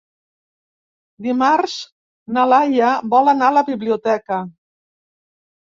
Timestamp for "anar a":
3.37-3.59